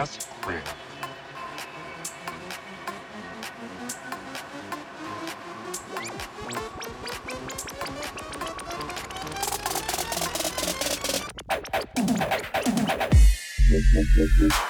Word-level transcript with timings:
Podcast 0.00 0.46
Room. 0.46 0.62
Thank 13.70 14.69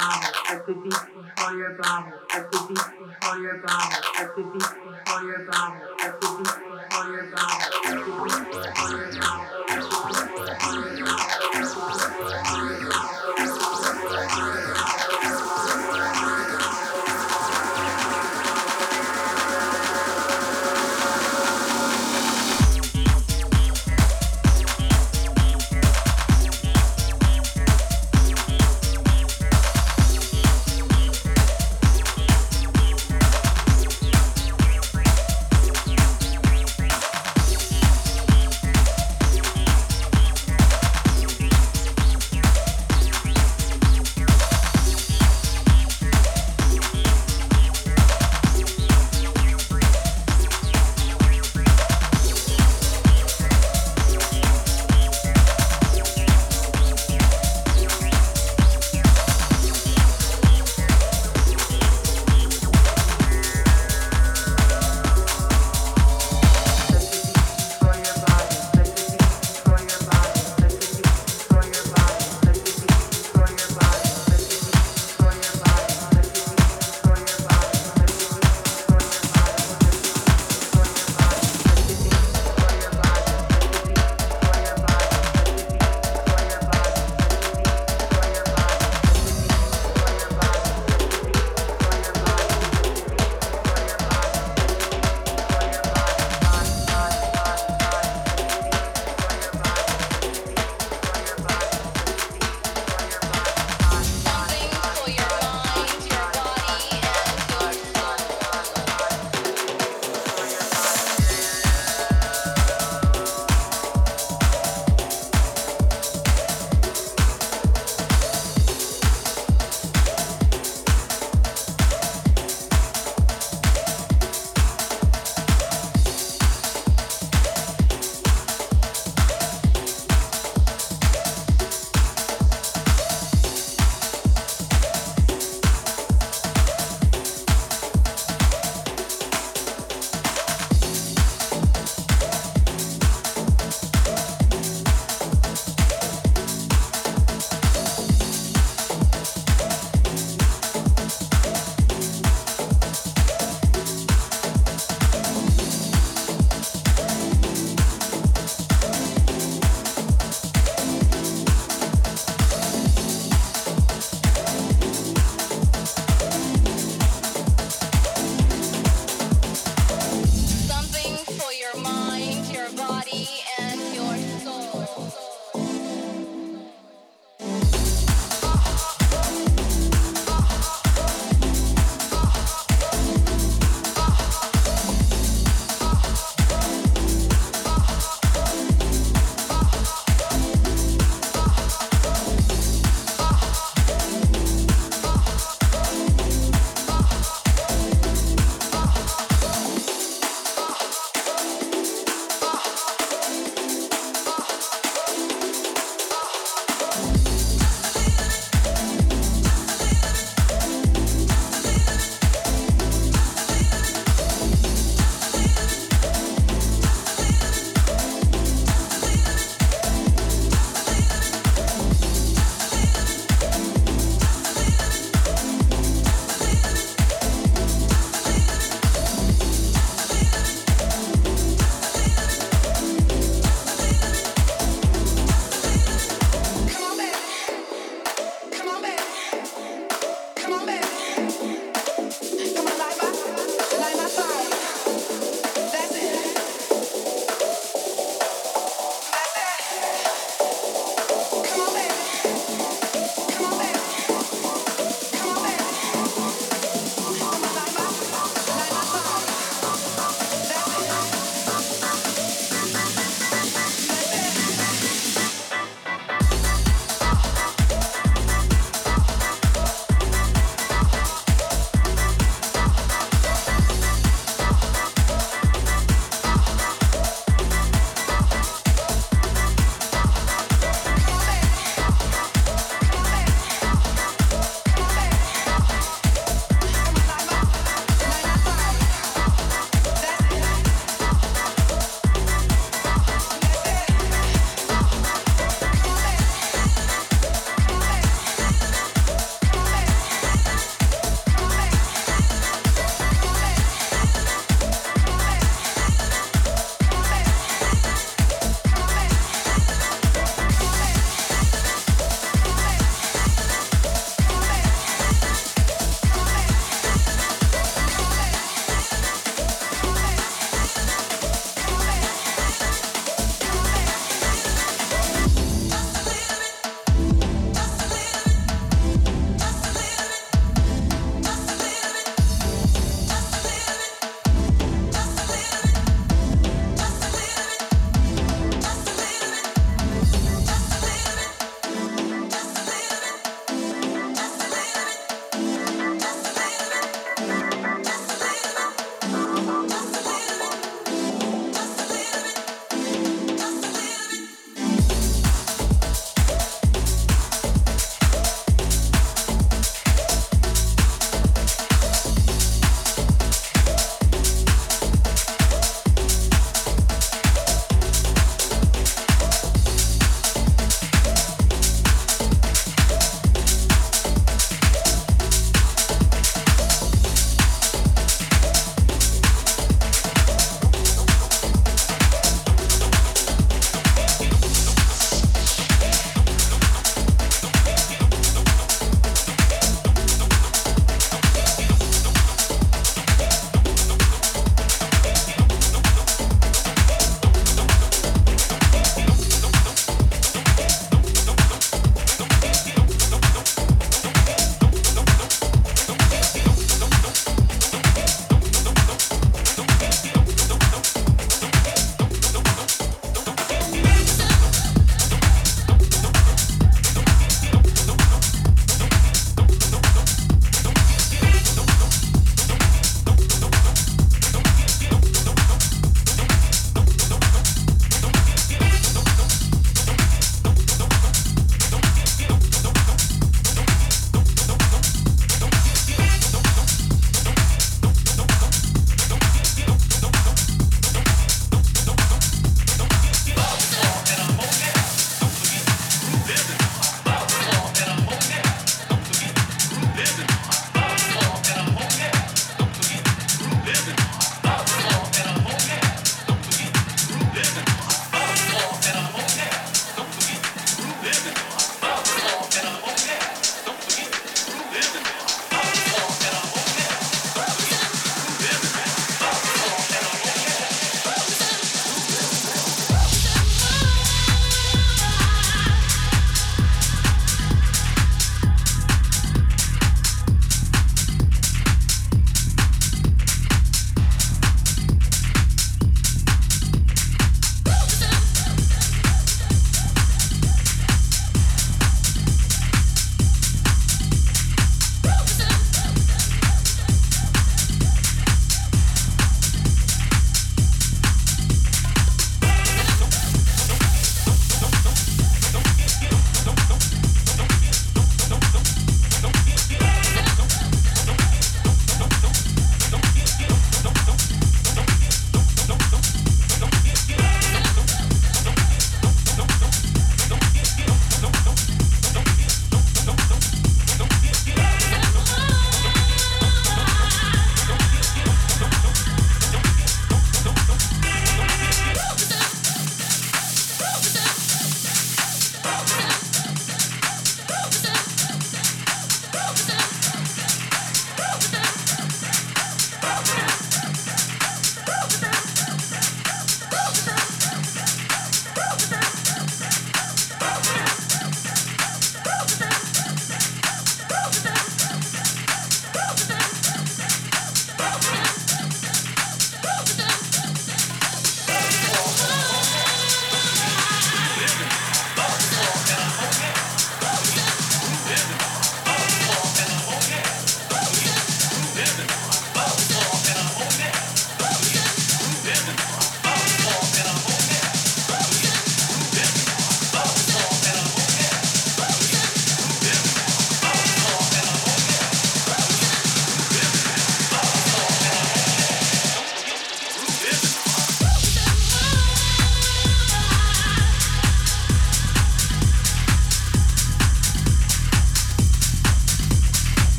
bomber 0.00 0.32
at 0.48 0.66
the 0.66 0.74
beach 0.74 0.94
fire 1.36 1.76
bomber 1.80 2.20
at 2.32 2.50
the 2.50 2.58
beach 2.68 2.88
fire 3.22 3.56
bomber 3.64 4.00
at 4.18 4.28
the 4.36 4.42
beach 4.52 4.70
fire 5.06 5.46
bomber 5.50 5.80
at 6.00 6.20
the 6.20 6.28
beach 6.36 6.56
fire 6.90 7.28
bomber 7.30 7.30
at 7.30 7.30
the 7.30 7.30
beach 7.30 7.30
fire 7.30 7.30
bomber 7.30 7.68
at 7.80 8.00
the 8.00 8.12
beach 8.24 8.48
fire 8.76 9.08
bomber 9.20 9.48
at 9.68 9.80
the 9.80 10.00
beach 10.06 10.24
fire 10.60 10.96
bomber 12.44 12.79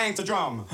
bang 0.00 0.14
the 0.14 0.24
drum. 0.24 0.64